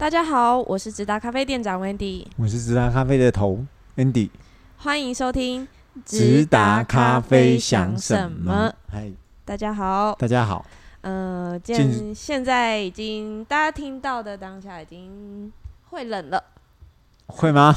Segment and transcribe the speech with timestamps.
[0.00, 3.62] 大家好，我是直达咖啡店长 Wendy，我是直达咖啡的头
[3.96, 4.30] Andy，
[4.78, 5.68] 欢迎收听
[6.06, 8.74] 直达咖啡想什么？
[8.88, 9.12] 嗨，
[9.44, 10.64] 大家好，大家好。
[11.02, 15.52] 嗯、呃，现现在已经大家听到的当下已经
[15.90, 16.42] 会冷了，
[17.26, 17.70] 会吗？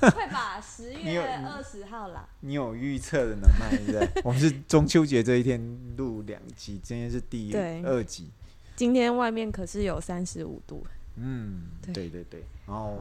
[0.00, 2.28] 会吧，十月二十号啦。
[2.40, 4.08] 你有预测的能耐，对不对？
[4.26, 8.28] 我们是中秋节这一天录两集，今天是第二集。
[8.74, 10.84] 今天外面可是有三十五度。
[11.22, 12.98] 嗯，对对对，然后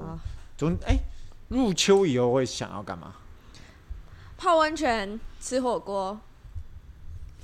[0.58, 1.00] 总哎、欸，
[1.48, 3.16] 入秋以后会想要干嘛？
[4.38, 6.20] 泡温泉，吃火锅。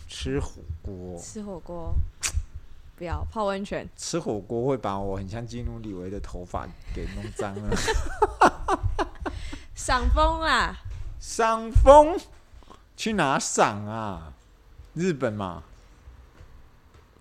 [0.07, 1.19] 吃火锅。
[1.19, 1.93] 吃火锅。
[2.97, 3.87] 不要泡温泉。
[3.97, 7.75] 吃火锅会把我很像基努李维的头发给弄脏了。
[9.75, 10.77] 赏风啊。
[11.19, 12.17] 赏风？
[12.95, 14.33] 去哪赏啊？
[14.93, 15.63] 日本嘛。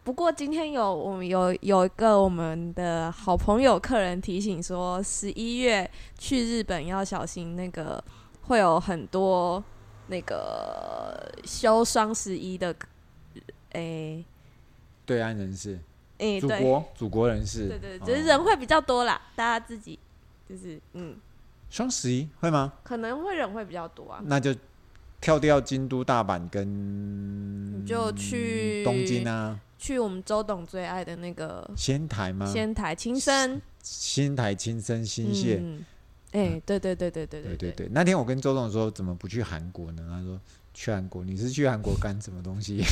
[0.05, 8.03] 不过今天有我们有有一个我们的好朋友客人提醒说，十一月去日本要小心那个
[8.43, 9.65] 会有很多
[10.09, 12.71] 那个休双十一的，
[13.71, 14.25] 诶、欸，
[15.07, 15.81] 对岸人士，
[16.19, 19.99] 诶，祖国祖国人士，对对，就是人会比较多啦，大家自己
[20.47, 21.17] 就是嗯，
[21.71, 22.75] 双十一会吗？
[22.83, 24.55] 可能会人会比较多啊，那就
[25.19, 29.59] 跳掉京都、大阪跟你就去东京啊。
[29.85, 32.47] 去我们周董最爱的那个仙台吗？
[32.47, 35.85] 仙台青森，仙台青森新线。
[36.33, 40.03] 哎、对对对对对对对，对，对，那天我跟周董说，怎么不去韩国呢？
[40.09, 40.41] 他说
[40.73, 42.83] 去韩国，你是去韩国干什么东西？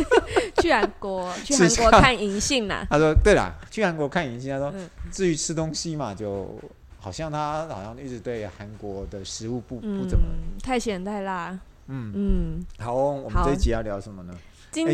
[0.60, 2.86] 去韩国，去韩国看银杏呐。
[2.92, 4.50] 他说对啦，去韩国看银杏。
[4.50, 6.60] 他说、嗯、至于吃东西嘛，就
[6.98, 10.26] 好像他好像一直对韩国的食物不、嗯、不怎么
[10.62, 11.58] 太咸太辣。
[11.86, 14.36] 嗯嗯，好、哦，我们这一集要聊什么呢？
[14.70, 14.86] 今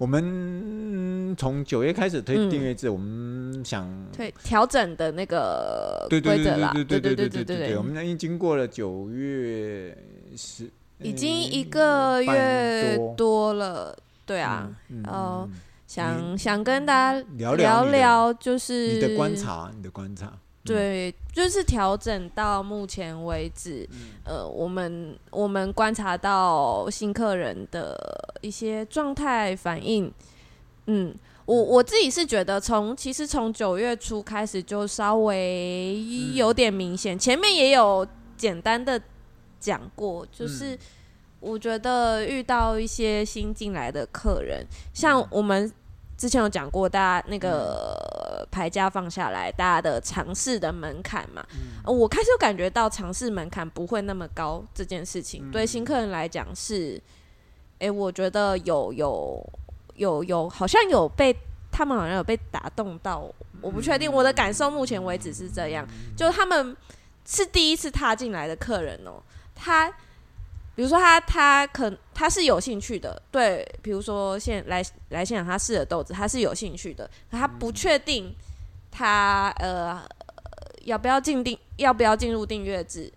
[0.00, 6.72] 我们从九月开始推订阅制，我们想推调整的那个规则啦。
[6.72, 9.94] 对对对对对对对对，我们已经经过了九月
[10.38, 13.94] 十，已经一个月多了。
[14.24, 14.70] 对啊，
[15.04, 15.46] 然后
[15.86, 20.32] 想想跟大家聊聊，就是你的观察，你的观察。
[20.62, 27.98] 对，就是调整到目前为止，嗯、呃，我们我们观察到新客人的
[28.42, 30.12] 一些状态反应，
[30.84, 31.14] 嗯，
[31.46, 36.04] 我我自己是觉得从其实从九月初开始就稍微
[36.34, 38.06] 有点明显，嗯、前面也有
[38.36, 39.00] 简单的
[39.58, 40.78] 讲过，就是
[41.40, 45.72] 我觉得遇到一些新进来的客人，像我们。
[46.20, 51.80] 之前有讲过，大家那个牌价放下来，大家的尝试的门槛嘛、嗯。
[51.82, 57.00] 呃，我开始有感觉到尝试门槛不会那么高这件事情，嗯、对新客人来讲是，
[57.78, 59.42] 哎、欸，我觉得有有
[59.94, 61.34] 有有，好像有被
[61.72, 63.26] 他们好像有被打动到，
[63.62, 66.76] 我不确定，我的感受目前为止是这样，就他们
[67.24, 69.22] 是第一次踏进来的客人哦、喔，
[69.54, 69.90] 他。
[70.76, 78.34] 比如说他他可他是有兴趣的，对，比如说现来来现场他试了豆子，他是有兴趣的，他不确定
[78.90, 80.00] 他呃
[80.84, 83.12] 要不要进订要不要进入订阅制，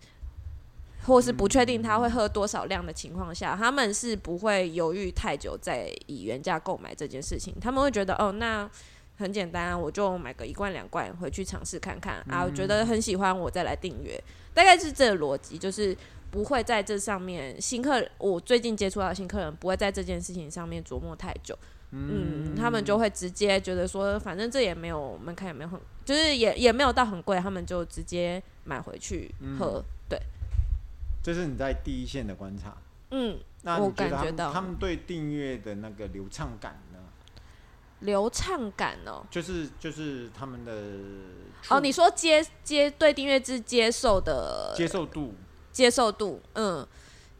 [1.05, 8.69] 或是不确定他会喝多少量的情况下，他们是不会犹豫太久再以原价购买这件事情，他们会觉得哦，那
[9.17, 14.21] 很简单啊，我就买个一罐两罐回去尝试看看啊，我觉得很喜欢我再来订阅，
[14.53, 15.95] 大概是这个逻辑，就是。
[16.33, 21.55] 不会在这上面，新客，我最近接触到的新客人不会在这件事情上面琢磨太久，
[21.91, 30.19] 嗯，嗯，他们就会直接觉得说，反正这也没有门槛，也没有很，就是也也没有到很贵，他们就直接买回去喝，嗯、对。
[31.21, 32.75] 这是你在第一线的观察，
[33.11, 36.97] 嗯，那我感觉到他们对订阅的那个流畅感呢？
[37.99, 40.73] 流畅感哦，就是就是他们的
[41.69, 45.35] 哦，你说接接对订阅制接受的接受度。
[45.73, 46.87] 接受度，嗯，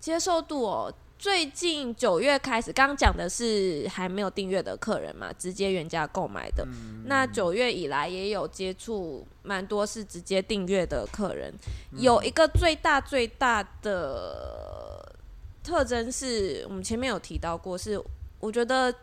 [0.02, 0.94] 接受度哦。
[1.20, 6.66] 最近九月开始，刚刚讲的是还没有订阅的客人嘛，直接原价购买的。
[6.66, 11.54] 嗯、那九月以来也有接触蛮多是直接订阅的客人，
[11.94, 15.16] 嗯、有一个最大最大的
[15.64, 17.98] 特征是我们前面有提到过，是
[18.42, 18.94] 我觉得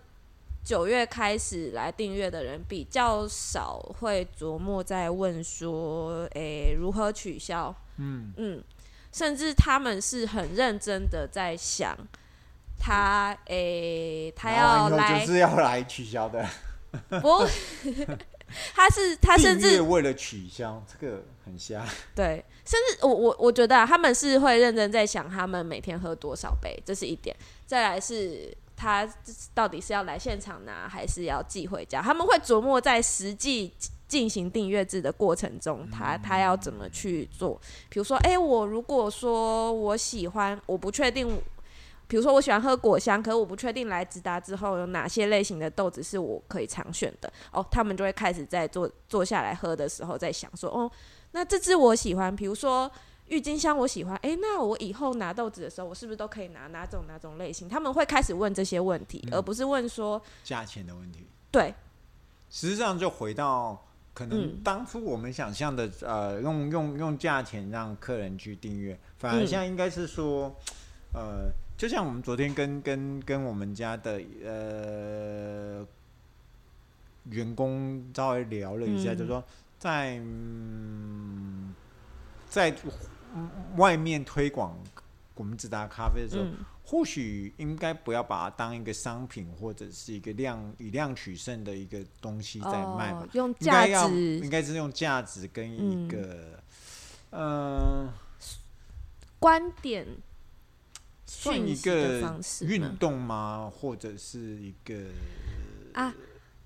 [0.63, 7.75] 九月开始来订阅的人比较少会琢磨在问说，诶、欸，如何取消？
[7.97, 8.63] 嗯嗯。
[9.13, 11.97] 甚至他们是很认真的在想，
[12.79, 16.47] 他诶、欸，他要来就是要来取消的，
[17.21, 17.47] 不，
[18.75, 21.85] 他是他甚至为了取消这个很瞎，
[22.15, 27.35] 对，甚至我我我觉得、啊、他们是会认真在想他们每天喝多少杯，这是一点。
[27.67, 29.09] 再来是他
[29.55, 33.73] 到底是要来现场拿还是要寄回家，他们会琢磨在实际
[34.11, 37.59] 进行订阅制的过程中，他他要怎么去做？
[37.89, 41.41] 比如说，哎、欸，我如果说我喜欢，我不确定，
[42.09, 47.33] 比如说我喜欢喝果香，可是我不确定来直达之后有哪些类型的豆子是我可以常选的。
[47.53, 50.91] 哦，他们就会开始在坐坐下来喝的时候，在想说，哦，
[51.31, 52.91] 那这支我喜欢，比如说。
[53.31, 57.69] 郁金香我喜欢，哎，那我以后拿豆子的时候，我是不是都可以拿哪种哪种类型？
[57.69, 61.29] 他们会开始问这些问题，嗯、而不是问说价钱的问题。
[61.49, 61.73] 对，
[62.51, 70.55] 实际上就回到可能当初我们想象的，嗯、呃，用用用价钱让客人去订阅，反而现在应该是说，
[71.15, 75.87] 嗯、呃，就像我们昨天跟跟跟我们家的呃
[77.31, 79.45] 员工稍微聊了一下，嗯、就是说
[79.79, 81.75] 在、嗯、
[82.49, 82.75] 在。
[83.77, 84.77] 外面推广
[85.41, 93.23] 我们直达咖啡的时候，嗯、或许应该不要把它当一个商品或者是一个量以量取胜的一个东西在卖嘛。
[93.23, 96.63] 哦、用价值应，应该是用价值跟一个
[97.31, 98.15] 嗯、呃、
[99.39, 100.07] 观点，
[101.25, 103.73] 算一个运动吗？
[103.75, 104.95] 或者是一个
[105.95, 106.15] 啊？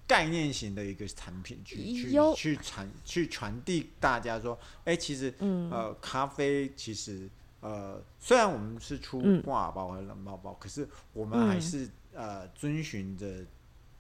[0.07, 7.27] 概念型的一个产品去去去传去传递大家说，哎、欸，其实、嗯、呃，咖啡其实
[7.65, 13.27] 呃，虽然我们是出挂包和冷帽包，嗯、可是我们还是、嗯、呃遵循着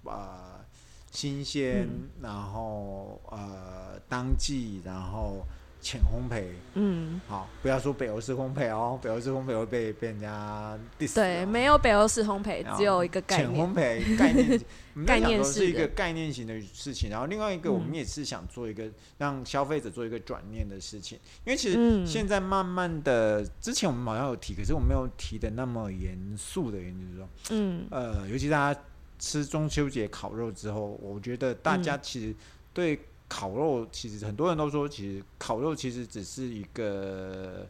[0.04, 0.64] 啊、呃、
[1.10, 5.44] 新鲜，嗯、然后呃当季，然后。
[5.84, 11.14] 浅烘焙，嗯，好，不要说北欧式烘焙哦， 北欧式烘焙会被被人家 diss。
[11.14, 13.54] 对，没有北欧式烘焙，只有一个概念。
[13.54, 14.60] 浅烘焙概念，
[15.04, 17.10] 概念是一个概念型的事情。
[17.10, 28.80] 然后另外一个，我们也是想做一个让消费者做一个转念的事情，因为其实现在慢慢的，之前我们好像有提，可是我没有提的那么严肃的原因就是说，嗯，呃，尤其大家
[29.18, 32.34] 吃中秋节烤肉之后，我觉得大家其实
[32.72, 32.98] 对。
[33.28, 37.66] 烤肉其实很多人都说，其实烤肉其实只是一个，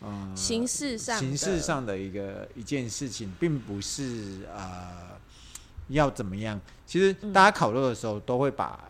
[0.00, 5.18] 呃，形式上形式上的一个一件事情，并不是呃
[5.88, 6.60] 要怎么样。
[6.86, 8.88] 其实大家烤肉的时候都会把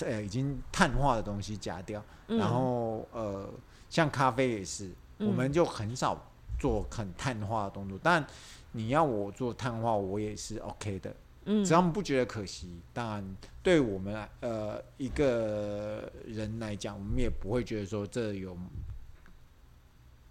[0.00, 3.48] 呃已经碳化的东西夹掉，嗯、然后呃
[3.88, 7.96] 像咖啡也是，我们就很少做很碳化的动作。
[7.98, 8.26] 嗯、但
[8.72, 11.14] 你要我做碳化，我也是 OK 的。
[11.44, 18.56] 嗯，只要他们不觉得可惜，当然对我们来呃一个人来讲，我们也不会觉得说这有，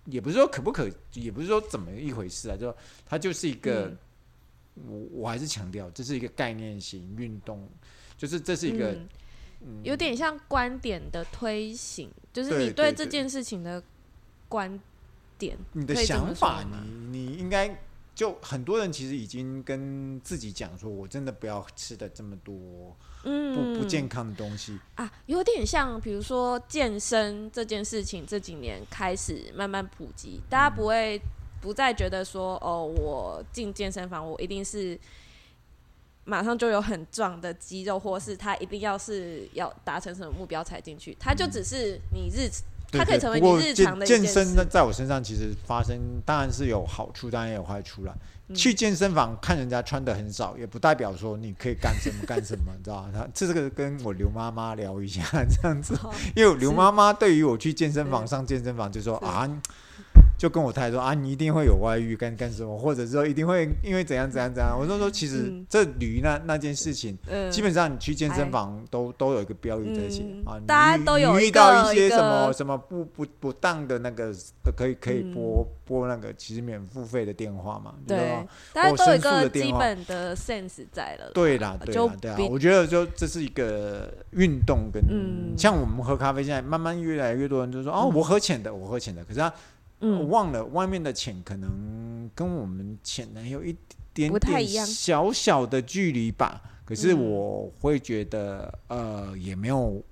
[0.05, 2.73] 也不是说可不可，也不是说怎么一回事啊，就
[3.05, 3.93] 它就是一个，
[4.75, 7.67] 嗯、我我还是强调这是一个概念型运动，
[8.17, 9.07] 就是这是一个，嗯。
[9.63, 13.83] 嗯、有点像观点的推行，就是你对这件事情的
[14.47, 14.79] 观
[15.37, 16.63] 点，你的想法，
[17.11, 17.67] 你你应该。
[18.13, 24.77] 就很多人其实已经跟自己讲说，我真的不要吃的这么多，嗯，不不健康的东西。
[24.95, 31.19] 啊，有点像，比如说健身这件事情，这几年开始慢慢普及，大家不会
[31.61, 34.99] 不再觉得说，哦，我进健身房，我一定是
[36.25, 42.49] 马上就有很壮的肌肉，或是他一定要是要达成什么目标才进去，他就只是你日。
[42.91, 48.15] 它可以成为你日常的健身呢，在我身上其实发生，当然是有好处，当然也有坏处了。
[48.47, 59.50] 嗯、去健身房看人家穿的很少，也不代表说你可以干什么干什么， 你知道这个跟我刘妈妈聊一下 这样子，哦、因为刘妈妈对于我去健身房上健身房就说啊。
[60.41, 64.75] 就跟我太太说啊，你一定会有外遇干干什么，或者说一定会因为怎样怎样怎样。
[64.75, 67.15] 我就说，其实这驴那那件事情，
[67.51, 74.33] 基本上你去健身房都都有一个标语在写啊，大家都有遇到一些什么什么不不不当的那个，
[74.75, 78.43] 可以可以拨拨那个其实免付费的电话嘛，对，
[78.74, 81.29] 大家都有一个基本的 sense 在了。
[81.36, 85.03] 对啦，对啦，对啊，我觉得就这是一个运动跟
[85.55, 89.53] 像我们喝咖啡，现在慢慢越来越多人就说哦，我喝浅的，我喝浅的，可是他。
[90.01, 93.75] 嗯，我忘了外面的浅可能跟我们浅呢有一
[94.13, 96.62] 点点小小的距离吧。
[96.84, 100.03] 可是我会觉得，呃，也没有。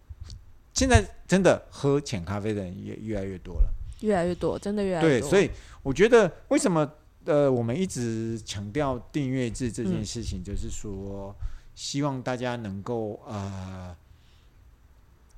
[0.74, 5.28] 现在真的喝浅咖啡的人也越来越多了，越来越多，真的越来越多。
[5.28, 5.50] 对，所以
[5.84, 6.90] 我觉得为什么
[7.26, 11.36] 呃，我们一直强调订阅制这件事情，就是说
[11.76, 13.94] 希望大家能够呃，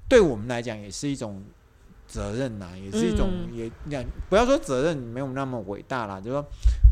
[0.07, 1.41] 对我们来讲也是一种。
[2.11, 6.45] 责任呐、啊，也是一种也，两不要说责任没有那么伟大啦，就是说，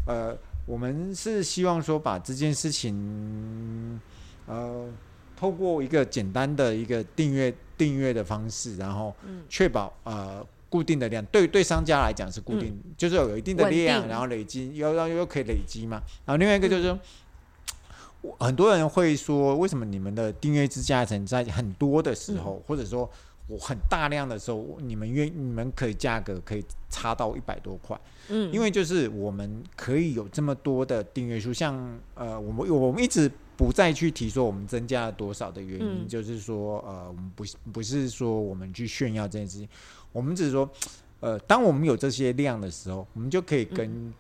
[0.07, 3.99] 呃，我们是希望说把这件事情，
[4.47, 4.87] 呃，
[5.35, 9.13] 透过一个简单的一个订阅订阅的方式，然后
[9.49, 16.01] 确保呃固定的量，对对商家来讲是固定，嗯、就是有一定的量，然后累积，又又又可以累积嘛。
[16.25, 16.97] 然后另外一个就是说，
[18.39, 23.09] 很多人会说，为什么你们的订阅制加成在很多的时候，嗯、或者说
[23.49, 27.99] 我很大量的时候，你们愿你们可以价格可以差到一百多块？
[28.27, 39.67] 嗯，因为就是我们可以有这么多的订阅数，像呃，我们我们一直不再去提说我们增加了多少的原因，嗯、就是说呃，我们不不是说我们去炫耀这件事情，
[40.11, 40.69] 我们只是说
[41.19, 44.13] 呃，当我们有这些量的时候，我们就可以跟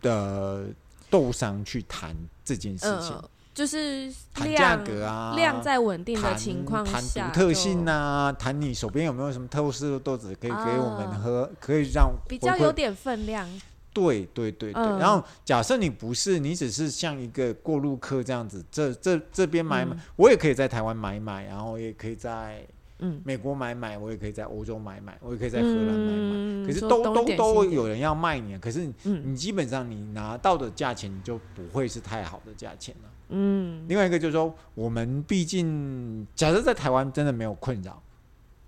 [0.00, 0.68] 的
[1.10, 3.10] 豆商去谈这件事情。
[3.16, 13.44] 呃就是谈价格啊，量在稳定的情况下，谈独特性啊，谈你手边有没有什么特殊的豆子可以给我们喝，啊、可以让比较有点分量。
[13.92, 22.64] 对对对对，嗯、然后假设你不是，你只是像一个过路客这样子，这这这边买买，嗯、我也可以在台湾买买，然后也可以在。
[23.00, 26.32] 嗯，美国买买，我也可以在欧洲买买，我也可以在荷兰买买。
[26.34, 33.08] 嗯、可是都都都有人要卖你，可是你基本上你拿到的价钱就不会是太好的价钱了。
[33.28, 38.02] 嗯，另外一个就是说，我们毕竟假设在台湾真的没有困扰，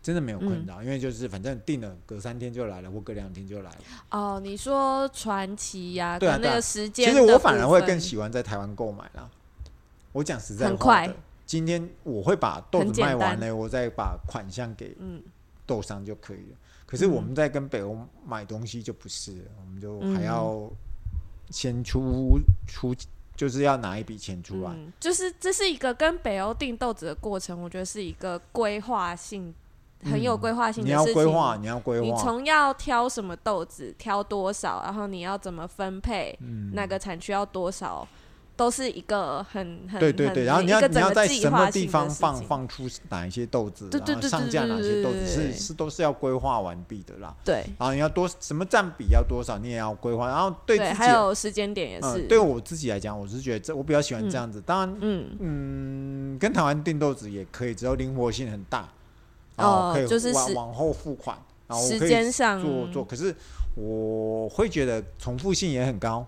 [0.03, 3.79] 真的没有困扰，嗯、因为就是反正定了隔三天就来了，或隔两天就来了。
[4.11, 6.19] 哦，你说传奇呀？
[6.19, 9.29] 对啊，那个时间，其实我反而会更喜欢在台湾购买啦。
[10.13, 11.15] 我讲实在话，很快。
[11.47, 14.97] 今天我会把豆子卖完呢，我再把款项给
[15.67, 16.57] 豆商就可以了。
[16.87, 20.71] 可是我们在跟北欧买东西就不是，我们就还要
[21.51, 22.95] 先出出，
[23.41, 24.71] 就是要拿一笔钱出来。
[25.01, 29.55] 就是这是一个跟北欧订豆子的过程，我觉得是一个规划性
[30.05, 31.07] 很有规划性的事情。
[31.07, 36.39] 你要规划，你要规划，你从要挑什么豆子，挑多少，然后你要怎么分配，
[36.75, 38.07] 哪个产区要多少。
[38.61, 47.35] 都是一个很很对对对，然后你要你要在什么地方放放出哪一些豆子，然后上架哪些豆子，是是都是要规划完毕的啦。
[47.43, 50.29] 对，然后你要多什么占比要多少，你也要规划。
[50.29, 52.27] 然后对自己还有时间点也是。
[52.29, 54.61] 对我自己来讲，我是觉得这我比较喜欢这样子。
[54.61, 58.87] 当然，嗯嗯，跟台湾订豆子也可以，只要灵活性很大，
[59.57, 63.03] 然后可以往往后付款，然后时间上做做。
[63.03, 63.35] 可是
[63.75, 66.27] 我会觉得重复性也很高。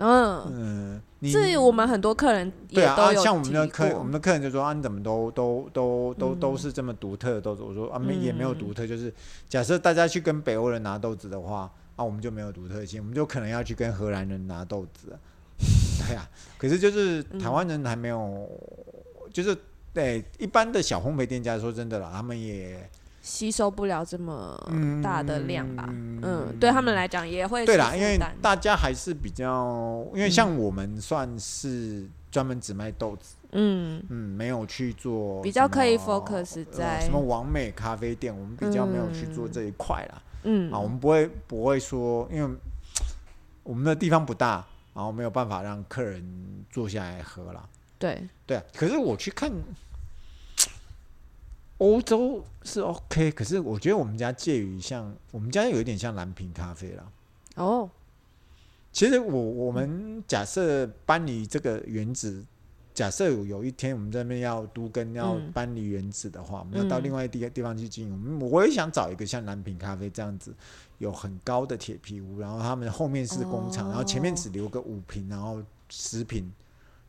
[0.00, 3.24] 嗯嗯，这我们很多客人也都有提过。
[3.24, 7.62] 像我们的客我们的客人就说啊，你怎么都都都都都是这么独特的豆子？
[7.62, 9.12] 我说啊，没也没有独特，就是
[9.48, 15.18] 假设大家去跟北欧人拿豆子的话，啊，我们就没有独特性，我们就可能要去跟荷兰人拿豆子。
[16.08, 18.48] 对啊，可是就是台湾人还没有，
[19.32, 19.56] 就是
[19.92, 22.88] 对一般的小烘焙店家说真的啦，他们也。
[23.22, 24.58] 吸收不了这么
[25.02, 25.84] 大的量吧？
[25.90, 27.66] 嗯，嗯，对他们来讲也会。
[27.66, 40.22] 对啦，因为大家还是比较，因为像我们算是专门只卖豆子，嗯嗯，没有去做比较可以 focus 在、呃、什么完美咖啡店，我们比较没有去做这一块啦。
[40.44, 42.56] 嗯啊，我们不会不会说，因为
[43.62, 46.24] 我们的地方不大，然后没有办法让客人
[46.70, 47.68] 坐下来喝啦。
[47.98, 49.52] 对对啊，可是我去看。
[51.80, 57.12] 欧洲是 OK，可是我觉得我们家介于像我们家有一点像蓝瓶咖啡了。
[57.56, 57.90] 哦，
[58.92, 62.44] 其实我我们假设搬离这个原子，
[62.92, 68.22] 假设有有一天我们这边要都跟要搬离原子的话，嗯、我们要到另外一地地方去经营。
[68.26, 70.54] 嗯、我也想找一个像蓝瓶咖啡这样子，
[70.98, 76.52] 有很高的铁皮屋，然后他们后面是工厂，哦、然后前面只留个五瓶，然后十坪。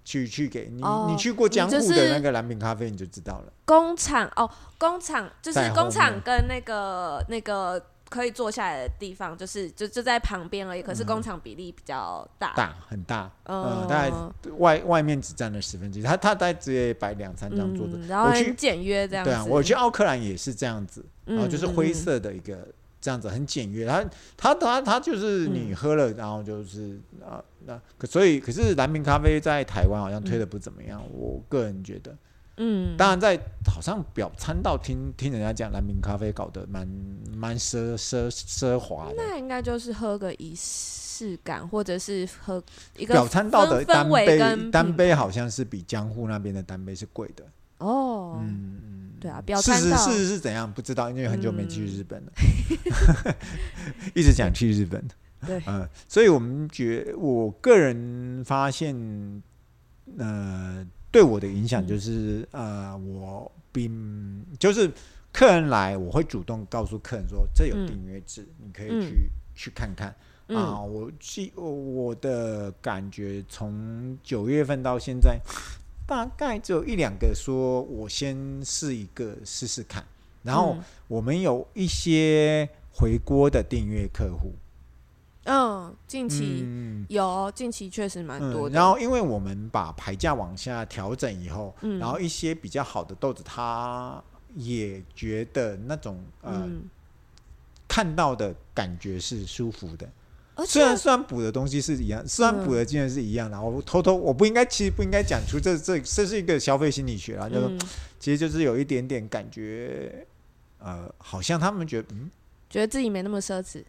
[0.03, 3.53] 去去给你，哦、你去过江户的那个蓝瓶咖啡，你就知道了。
[3.65, 10.81] 工厂哦，工厂就是工厂跟那个那个可以坐下来的地方，就是就就在旁边而已。
[10.81, 14.11] 可是工厂比例比较大，大很大，嗯，呃、大概
[14.57, 19.31] 外外面只占了十分之一，他他大概直接摆两三张桌子，嗯、然后很简约这样子。
[19.31, 22.67] 对啊，我去奥克兰也是这样子，然后就是灰色的一个。
[23.01, 24.05] 这样子很简约，它
[24.37, 32.15] 它它它就是你喝了，然后就是啊那可所以可是蓝瓶咖啡在台湾好像推的不怎么样，我个人觉得，
[32.57, 36.87] 嗯，当然在好像表参道听听人家讲蓝瓶咖啡搞得蛮
[37.35, 42.63] 蛮奢奢奢华的，那应该就是喝个仪式感，或者是喝
[42.95, 47.43] 一个表参道的单杯单杯好像是比江户那边的单杯是贵的。
[47.79, 48.90] 哦，嗯。
[49.21, 52.31] 对啊，事实事实是怎样不知道，因为很久没去日本了，
[53.25, 53.35] 嗯、
[54.15, 55.07] 一直想去日本。
[55.45, 58.95] 对，嗯，所以我们觉，我个人发现，
[60.17, 64.91] 呃，对我的影响就是，嗯、呃，我并就是
[65.31, 70.09] 客人来，我会主动告诉客人说，这有订阅制，嗯、你可以去、嗯、去看看。
[70.47, 75.39] 啊、呃，我记我的感觉，从九月份到现在。
[76.11, 80.05] 大概只有一两个说，我先试一个试试看。
[80.43, 80.75] 然后
[81.07, 84.51] 我们有一些回锅的订阅客户，
[85.45, 88.75] 嗯，近期、嗯、有，近期确实蛮多的、嗯。
[88.75, 94.21] 然后，因为我们把牌价往下调整以后，嗯、然后一些比较好的豆子，他
[94.55, 96.89] 也觉得那种呃、嗯，
[97.87, 100.09] 看到的感觉是舒服的。
[100.65, 107.79] 虽然虽然补的东西是一样，虽然补的金额是一样的，我偷偷我不应该，其实不应该讲出这这这是一个消费心理学啊，就是、嗯、
[108.19, 110.25] 其实就是有一点点感觉，
[110.79, 112.29] 呃，好像他们觉得嗯，
[112.69, 113.83] 觉得自己没那么奢侈，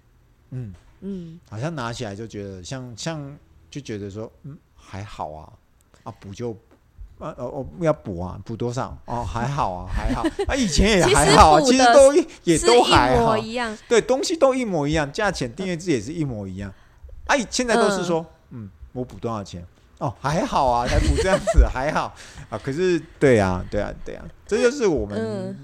[0.50, 0.72] 嗯。
[1.04, 3.36] 嗯，好像拿起来就觉得像像
[3.68, 5.52] 就觉得说嗯还好啊
[6.04, 6.56] 啊补就。
[7.22, 8.96] 呃呃，我要补啊，补多少？
[9.06, 12.12] 哦，还好啊，还好啊， 以前也还好啊，其实，都
[12.42, 16.72] 也都还好，一样，对，东西都一模一样，价钱订阅制也是一模一样。
[17.26, 19.64] 哎、啊，现在都是说，嗯，嗯我补多少钱？
[19.98, 22.12] 哦，还好啊，才补这样子，还好
[22.50, 22.58] 啊。
[22.58, 25.56] 可是，对啊，对啊，对啊，这就是我们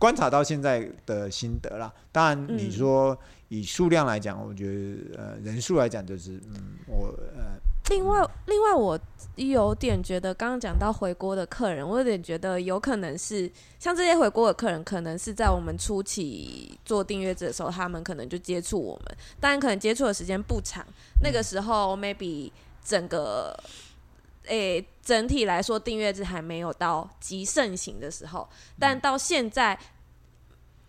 [0.00, 1.92] 观察到现在的心得啦。
[2.10, 3.16] 当然，你说
[3.48, 7.71] 以数量来讲，我觉得呃，人数来讲，就是嗯，我呃。
[7.88, 8.98] 另外，另外，我
[9.36, 20.86] 有点觉得，刚刚讲到回锅的客人，我有点觉得有可能是像这些回锅的客人，可能是在我们初期做订阅制的时候，他们可能就接触我们，但可能接触的时间不长。
[21.22, 22.50] 那个时候，maybe
[22.84, 23.58] 整个
[24.46, 28.48] 诶、整体来说，订阅制还没有到极盛行的时候，
[28.78, 29.78] 但到现在。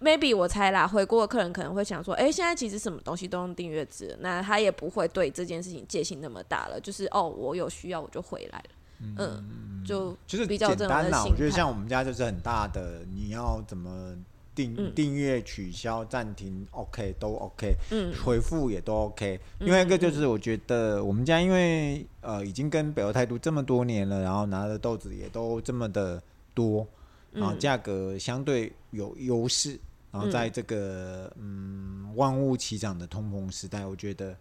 [0.03, 6.79] Maybe 我猜啦，回锅的客人可能会想说，哎、欸，现在其实什么东西都用订阅制，那他也不会对这件事情戒心那么大了。
[6.81, 8.65] 就是哦，我有需要我就回来了，
[8.99, 11.23] 嗯，嗯就就是比较简单啦。
[11.23, 14.13] 我觉得像我们家就是很大的，你要怎么
[14.53, 19.39] 订订阅、取消、暂停，OK 都 OK，嗯，回复也都 OK。
[19.59, 26.21] 另外一个就是我觉得我们家因为呃已经跟北欧态度这么多年了，然后拿的豆子也都这么的
[26.53, 26.85] 多，
[27.31, 29.79] 然后价格相对有优势。
[30.13, 34.37] 然后在这个嗯，嗯万物齐涨的通膨时代，我觉得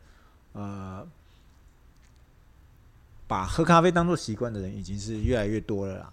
[0.52, 1.04] 呃，
[3.26, 6.12] 把喝咖啡当做习惯的人已经是越来越多了啦。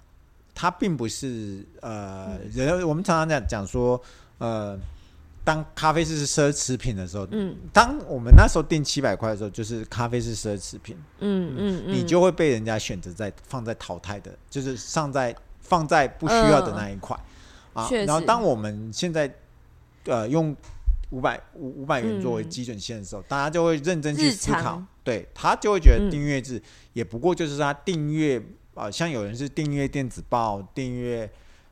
[0.55, 4.01] 他并不是呃，人、嗯、我们常常讲讲说
[4.37, 4.77] 呃，
[5.43, 17.17] 当咖啡是奢侈品的时候，嗯，当我们那时候定七百块的时候，就是咖啡是奢侈品，嗯嗯，嗯，你就会被人家选择在放在淘汰的，就是上在放在不需要的那一块、
[17.73, 17.89] 呃、啊。
[18.05, 19.33] 然后当我们现在
[20.05, 20.55] 呃，用
[21.11, 26.61] 五百五五百元作为基准线的时候，嗯，大家就会认真去思考，对，他就会觉得订阅制
[26.93, 28.37] 也不过就是他订阅
[28.75, 31.29] 啊，呃，像有人是订阅电子报、订阅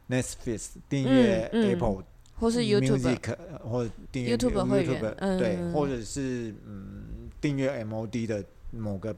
[0.10, 2.04] Netflix、订阅 Apple
[2.40, 3.20] 或是 YouTube
[3.64, 9.16] 或者订阅 YouTube 会员，对，或者是嗯订阅 MOD 的某个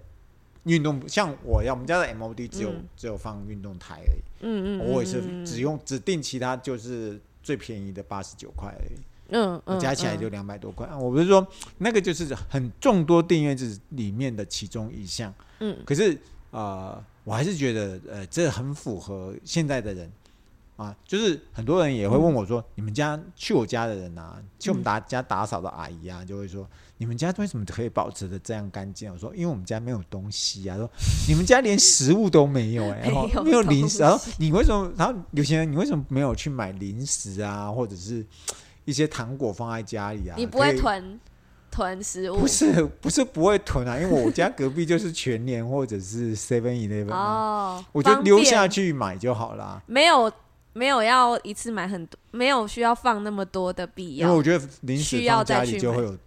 [0.63, 7.19] 运动，像我要我们家的 MOD 只有，嗯，只有放运动台而已，嗯嗯，我也是只用只定其他就是。
[7.41, 8.99] 最便宜的八十九块而已，
[9.29, 10.99] 嗯，嗯，加起来就两百多块，嗯。
[10.99, 11.45] 我不是说
[11.77, 16.17] 那个就是很众多订阅制里面的其中一项，嗯，可是
[16.51, 20.11] 呃，我还是觉得呃，这很符合现在的人
[20.79, 26.67] 啊，就是很多人也会问我说，嗯，你们家去我家的人啊，去我们打家打扫的阿姨啊，就会说。
[27.01, 29.09] 你们家为什么可以保持的这样干净？
[29.09, 30.75] 我说，因为我们家没有东西啊。
[30.75, 30.89] 说
[31.29, 33.99] 你们家连食物都没有哎、 欸，然后没有零食。
[33.99, 34.91] 然后你为什么？
[34.97, 38.25] 然后有些人你为什么没有去买零食啊，或者是
[38.83, 40.35] 一些糖果放在家里啊？
[40.37, 41.17] 你不会囤
[41.71, 42.39] 囤食物？
[42.39, 49.81] 不是，不是不会囤啊，因为我家隔壁就是全年或者是 Seven Eleven 哦，我就溜下去买就好啦。
[49.85, 50.29] 没有，
[50.79, 54.27] 没有要一次买很多，没有需要放那么多的必要。
[54.27, 56.17] 因为我觉得零食放家里就会有。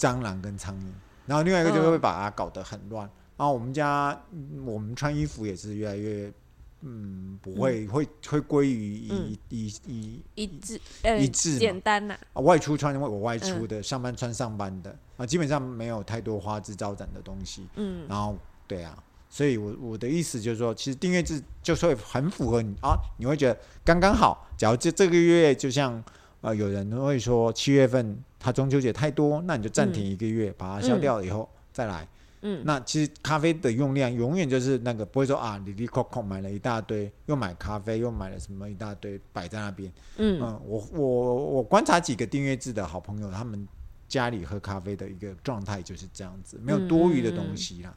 [0.00, 0.86] 蟑螂跟苍蝇，
[1.26, 3.04] 然后另外一个就会把它搞得很乱。
[3.36, 4.18] 然后我们家，
[4.64, 6.32] 我们穿衣服也是越来越，
[6.80, 10.80] 嗯，不会，会会归于一一一一致，
[11.18, 12.16] 一致简单呐。
[12.32, 17.66] 啊，外出穿我外出的，上班穿上班的，啊，基本上没有太多花枝招展的东西。
[17.76, 18.96] 嗯，然后对啊，
[19.30, 24.46] 所以我我的意思就是说，其实订阅制就是会很符合你啊，你会觉得刚刚好。
[24.58, 26.04] 假如这这个月就像。
[26.42, 32.08] 呃，有人会说七月份他中秋节太多，那你就暂停一个月，嗯、把它消掉了以后、嗯、再来。
[32.40, 39.92] 嗯，那其实咖啡的用量永远就是那个，不会说啊，哩哩抠抠买了一大堆，又买咖啡，又买了什么一大堆摆在那边。
[40.16, 43.68] 嗯，嗯我我我观察几个订阅制的好朋友，他们
[44.08, 47.94] 家里喝咖啡的一个状态就是这样子，没有多余的东西啦。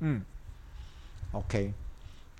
[0.00, 0.24] 嗯，嗯
[1.32, 1.72] ，OK。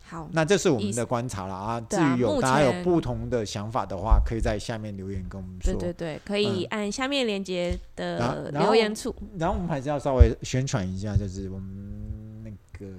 [0.04, 1.80] 好，那这是我们的观察了啊。
[1.88, 5.72] 至于有大家有不同的想法的话，可以在下面留言跟我们说。
[5.72, 9.38] 对对对，可以按下面链接的留言处、嗯然。
[9.40, 12.94] 然后我们还是要稍微宣传一下，就是我们那个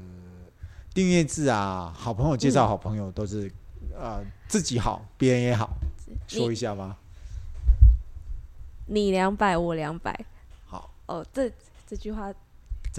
[0.92, 3.46] 订阅制啊，好朋友介绍好朋友都是、
[3.92, 5.70] 嗯、呃自己好，别人也好，
[6.28, 6.98] 说一下吧。
[8.88, 10.26] 你两百，我两百。
[10.66, 11.48] 好哦，这
[11.86, 12.34] 这句话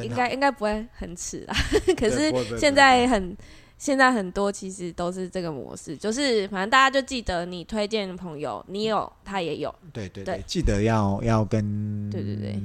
[0.03, 1.57] 应该应该不会很迟啊。
[1.97, 3.37] 可是现在很
[3.77, 9.75] 现在很多其实都是这个模式，就是反正大家就记得你推荐朋友，你有他也有。
[9.93, 12.61] 对对对，对记得要要跟对对对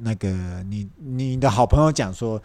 [0.00, 0.28] 那个
[0.68, 2.40] 你你的好朋友讲说，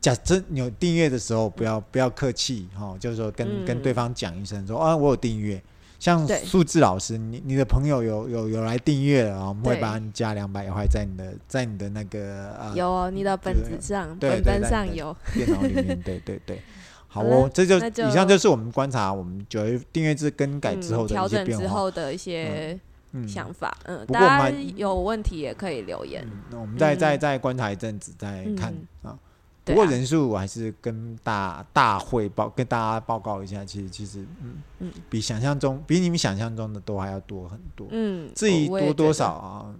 [0.00, 5.62] 假设你有订阅的时候，不要不要客气哈，就是说跟、嗯、跟对方讲一声说啊，我有订阅。
[6.04, 15.16] 像数字老师，你你的朋友有有有来订阅了，我们会帮你加两百块在你的在你的那个呃有哦，你的本子上本本上有。
[15.32, 16.60] 电脑里面，对对对，
[17.08, 22.78] 好哦，这就以上就是我们观察我们九月订阅制更改之后的一些变化，之后的一些
[23.26, 29.16] 想法，嗯，大家有问题也可以留言，那我们再再再观察一阵子再看啊。
[29.64, 37.86] 不过人数我还是跟大大会报，跟大家报告一下，其实其实嗯嗯，比想象中比你们想象中的都还要多很多。
[37.90, 39.74] 嗯，至于多多少啊，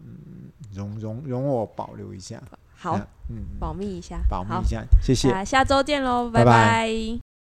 [0.72, 2.42] 容容容我保留一下。
[2.76, 5.44] 好，嗯，保密一下，保密一下，谢谢。
[5.44, 7.23] 下周见喽，拜拜。